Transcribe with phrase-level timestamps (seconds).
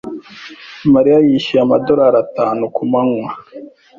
[0.93, 3.29] Mariya yishyuye amadorari atanu kumanywa.